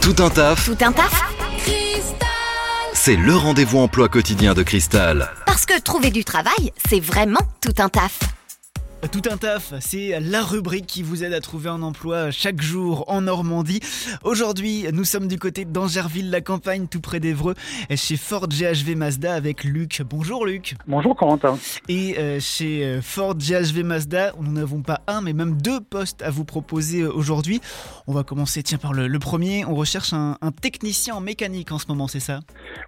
Tout 0.00 0.16
un 0.18 0.30
taf, 0.30 0.66
Tout 0.66 0.84
un 0.84 0.92
taf 0.92 1.24
c'est 3.04 3.16
le 3.16 3.36
rendez-vous 3.36 3.80
emploi 3.80 4.08
quotidien 4.08 4.54
de 4.54 4.62
Cristal. 4.62 5.30
Parce 5.44 5.66
que 5.66 5.78
trouver 5.78 6.10
du 6.10 6.24
travail, 6.24 6.72
c'est 6.88 7.00
vraiment 7.00 7.42
tout 7.60 7.74
un 7.76 7.90
taf. 7.90 8.18
Tout 9.12 9.22
un 9.30 9.36
taf, 9.36 9.74
c'est 9.80 10.18
la 10.20 10.42
rubrique 10.42 10.86
qui 10.86 11.02
vous 11.02 11.24
aide 11.24 11.34
à 11.34 11.40
trouver 11.40 11.68
un 11.68 11.82
emploi 11.82 12.30
chaque 12.30 12.62
jour 12.62 13.04
en 13.08 13.20
Normandie. 13.22 13.80
Aujourd'hui, 14.24 14.86
nous 14.92 15.04
sommes 15.04 15.28
du 15.28 15.38
côté 15.38 15.64
d'Angerville-la-Campagne, 15.64 16.86
tout 16.90 17.00
près 17.00 17.20
d'Evreux, 17.20 17.54
chez 17.94 18.16
Ford 18.16 18.48
GHV 18.48 18.96
Mazda 18.96 19.34
avec 19.34 19.64
Luc. 19.64 20.02
Bonjour 20.08 20.46
Luc. 20.46 20.74
Bonjour 20.86 21.14
Corentin. 21.16 21.58
Et 21.88 22.18
euh, 22.18 22.38
chez 22.40 22.84
euh, 22.84 23.02
Ford 23.02 23.34
GHV 23.34 23.82
Mazda, 23.84 24.32
nous 24.40 24.52
n'avons 24.52 24.82
pas 24.82 25.00
un, 25.06 25.20
mais 25.20 25.32
même 25.32 25.60
deux 25.60 25.80
postes 25.80 26.22
à 26.22 26.30
vous 26.30 26.44
proposer 26.44 27.02
euh, 27.02 27.12
aujourd'hui. 27.12 27.60
On 28.06 28.12
va 28.12 28.24
commencer, 28.24 28.62
tiens, 28.62 28.78
par 28.78 28.94
le, 28.94 29.06
le 29.06 29.18
premier. 29.18 29.64
On 29.64 29.74
recherche 29.74 30.12
un, 30.12 30.38
un 30.40 30.50
technicien 30.50 31.14
en 31.14 31.20
mécanique 31.20 31.72
en 31.72 31.78
ce 31.78 31.86
moment, 31.88 32.08
c'est 32.08 32.20
ça? 32.20 32.40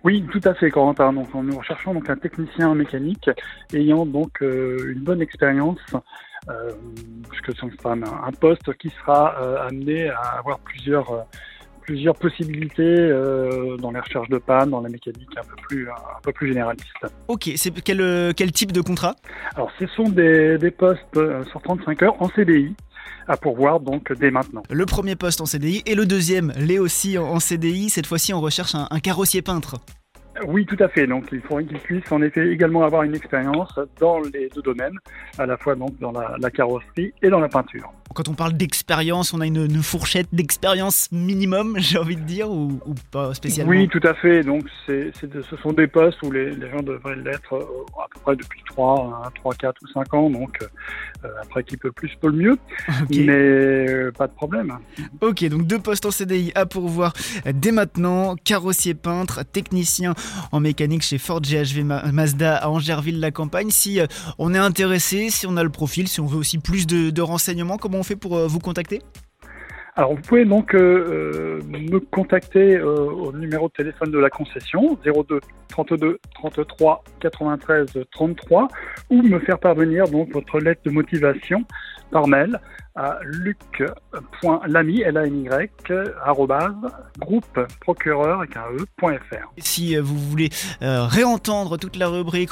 Oui, 0.04 0.24
tout 0.32 0.40
à 0.44 0.54
fait 0.54 0.70
Corentin. 0.70 1.12
Donc 1.12 1.34
nous 1.34 1.58
recherchons 1.58 1.94
donc 1.94 2.08
un 2.08 2.16
technicien 2.16 2.68
en 2.68 2.74
mécanique 2.74 3.28
ayant 3.72 4.06
donc 4.06 4.42
euh, 4.42 4.92
une 4.92 5.00
bonne 5.00 5.20
expérience. 5.20 5.78
Euh, 6.48 6.70
puisque 7.28 7.58
c'est 7.58 7.86
un, 7.88 8.02
un 8.02 8.30
poste 8.38 8.72
qui 8.78 8.88
sera 9.00 9.34
euh, 9.42 9.66
amené 9.68 10.08
à 10.10 10.38
avoir 10.38 10.58
plusieurs 10.60 11.10
euh, 11.12 11.22
plusieurs 11.82 12.14
possibilités 12.16 12.82
euh, 12.82 13.76
dans 13.78 13.90
les 13.92 14.00
recherches 14.00 14.28
de 14.28 14.38
panne, 14.38 14.70
dans 14.70 14.80
la 14.80 14.88
mécanique 14.88 15.28
un 15.36 15.42
peu 15.42 15.56
plus 15.68 15.88
un 15.88 16.20
peu 16.22 16.32
plus 16.32 16.48
généraliste. 16.48 16.86
Ok, 17.28 17.50
c'est 17.56 17.72
quel, 17.82 18.32
quel 18.34 18.52
type 18.52 18.72
de 18.72 18.80
contrat? 18.80 19.14
Alors 19.54 19.70
ce 19.78 19.86
sont 19.88 20.08
des, 20.08 20.58
des 20.58 20.70
postes 20.70 21.00
sur 21.50 21.62
35 21.62 22.02
heures 22.02 22.22
en 22.22 22.28
CDI 22.28 22.74
à 23.28 23.36
pourvoir 23.36 23.80
donc 23.80 24.12
dès 24.12 24.30
maintenant. 24.30 24.62
Le 24.70 24.86
premier 24.86 25.16
poste 25.16 25.40
en 25.40 25.46
CDI 25.46 25.82
et 25.86 25.94
le 25.96 26.06
deuxième, 26.06 26.52
l'est 26.56 26.78
aussi 26.78 27.18
en- 27.18 27.24
en 27.28 27.40
CDI. 27.40 27.88
Cette 27.90 28.06
fois-ci, 28.06 28.32
on 28.34 28.40
recherche 28.40 28.74
un, 28.76 28.86
un 28.90 29.00
carrossier 29.00 29.42
peintre. 29.42 29.76
Oui, 30.46 30.66
tout 30.66 30.76
à 30.80 30.88
fait. 30.88 31.06
Donc, 31.06 31.26
il 31.32 31.40
faudrait 31.40 31.64
qu'il 31.64 31.78
puisse 31.78 32.10
en 32.12 32.22
effet 32.22 32.48
également 32.48 32.82
avoir 32.84 33.02
une 33.02 33.14
expérience 33.14 33.78
dans 33.98 34.20
les 34.20 34.48
deux 34.54 34.62
domaines, 34.62 34.98
à 35.38 35.46
la 35.46 35.56
fois 35.56 35.74
donc 35.74 35.98
dans 35.98 36.12
la, 36.12 36.36
la 36.38 36.50
carrosserie 36.50 37.12
et 37.22 37.28
dans 37.28 37.40
la 37.40 37.48
peinture. 37.48 37.92
Quand 38.14 38.28
on 38.28 38.34
parle 38.34 38.54
d'expérience, 38.54 39.34
on 39.34 39.40
a 39.40 39.46
une, 39.46 39.64
une 39.66 39.82
fourchette 39.82 40.28
d'expérience 40.32 41.08
minimum, 41.12 41.76
j'ai 41.78 41.98
envie 41.98 42.16
de 42.16 42.22
dire, 42.22 42.50
ou, 42.50 42.80
ou 42.86 42.94
pas 43.10 43.34
spécialement 43.34 43.70
Oui, 43.70 43.88
tout 43.88 44.00
à 44.04 44.14
fait. 44.14 44.42
Donc, 44.42 44.64
c'est, 44.86 45.12
ce 45.20 45.56
sont 45.62 45.72
des 45.72 45.86
postes 45.86 46.22
où 46.22 46.30
les, 46.30 46.50
les 46.54 46.70
gens 46.70 46.82
devraient 46.82 47.16
l'être 47.16 47.54
euh, 47.54 47.64
à 48.02 48.06
peu 48.12 48.20
près 48.20 48.36
depuis 48.36 48.62
3, 48.70 49.30
3 49.34 49.54
4 49.54 49.76
ou 49.82 49.88
5 49.88 50.14
ans. 50.14 50.30
Donc, 50.30 50.58
euh, 50.62 51.28
après, 51.42 51.64
qui 51.64 51.76
peut 51.76 51.92
plus, 51.92 52.10
peut 52.20 52.28
le 52.28 52.36
mieux. 52.36 52.58
Mais 53.10 53.26
euh, 53.28 54.12
pas 54.12 54.26
de 54.26 54.32
problème. 54.32 54.78
Ok, 55.20 55.44
donc 55.48 55.66
deux 55.66 55.78
postes 55.78 56.06
en 56.06 56.10
CDI 56.10 56.52
à 56.54 56.66
pourvoir 56.66 57.12
dès 57.52 57.72
maintenant. 57.72 58.36
Carrossier 58.44 58.94
peintre, 58.94 59.42
technicien 59.42 60.14
en 60.52 60.60
mécanique 60.60 61.02
chez 61.02 61.18
Ford 61.18 61.40
GHV 61.42 61.82
Ma- 61.84 62.02
Mazda 62.12 62.56
à 62.56 62.68
Angerville-la-Campagne. 62.68 63.70
Si 63.70 64.00
euh, 64.00 64.06
on 64.38 64.54
est 64.54 64.58
intéressé, 64.58 65.28
si 65.30 65.46
on 65.46 65.56
a 65.56 65.62
le 65.62 65.70
profil, 65.70 66.08
si 66.08 66.20
on 66.20 66.26
veut 66.26 66.38
aussi 66.38 66.58
plus 66.58 66.86
de, 66.86 67.10
de 67.10 67.22
renseignements, 67.22 67.76
comment 67.76 67.95
on 67.96 68.02
fait 68.02 68.16
pour 68.16 68.36
euh, 68.36 68.46
vous 68.46 68.60
contacter? 68.60 69.02
Alors, 69.98 70.14
vous 70.14 70.20
pouvez 70.20 70.44
donc 70.44 70.74
euh, 70.74 70.78
euh, 70.78 71.60
me 71.70 71.98
contacter 71.98 72.76
euh, 72.76 73.06
au 73.06 73.32
numéro 73.32 73.68
de 73.68 73.72
téléphone 73.72 74.10
de 74.10 74.18
la 74.18 74.28
concession 74.28 74.98
02 75.02 75.40
32 75.68 76.18
33 76.34 77.02
93 77.20 77.86
33 78.12 78.68
ou 79.08 79.22
me 79.22 79.38
faire 79.38 79.58
parvenir 79.58 80.04
donc 80.04 80.30
votre 80.34 80.60
lettre 80.60 80.82
de 80.84 80.90
motivation 80.90 81.64
par 82.10 82.28
mail 82.28 82.60
à 82.94 83.18
luc.lamy, 83.24 85.02
l 85.02 85.18
a 85.18 85.26
n 85.26 85.68
groupe 87.18 87.60
procureur 87.80 88.40
avec 88.40 88.56
un 88.56 88.72
e, 88.72 88.86
point 88.96 89.18
fr. 89.30 89.52
Si 89.58 89.96
vous 89.96 90.16
voulez 90.16 90.48
réentendre 90.80 91.78
toute 91.78 91.96
la 91.96 92.08
rubrique, 92.08 92.48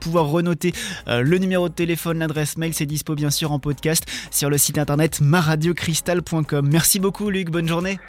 pouvoir 0.00 0.26
renoter 0.26 0.72
le 1.08 1.38
numéro 1.38 1.68
de 1.68 1.74
téléphone, 1.74 2.20
l'adresse 2.20 2.56
mail, 2.58 2.74
c'est 2.74 2.86
dispo 2.86 3.16
bien 3.16 3.30
sûr 3.30 3.50
en 3.50 3.58
podcast 3.58 4.04
sur 4.30 4.50
le 4.50 4.58
site 4.58 4.78
internet 4.78 5.20
maradiocristal.com. 5.20 6.68
Merci 6.88 7.00
beaucoup 7.00 7.28
Luc, 7.28 7.50
bonne 7.50 7.68
journée. 7.68 8.00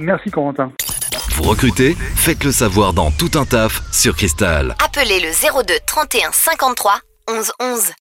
Merci 0.00 0.32
Corentin. 0.32 0.72
Vous 1.36 1.44
recrutez 1.44 1.94
Faites 2.16 2.42
le 2.42 2.50
savoir 2.50 2.92
dans 2.92 3.12
Tout 3.12 3.30
un 3.38 3.44
taf 3.44 3.82
sur 3.92 4.16
Cristal. 4.16 4.74
Appelez 4.84 5.20
le 5.20 5.62
02 5.62 5.74
31 5.86 6.32
53 6.32 6.98
11 7.28 7.52
11. 7.60 7.92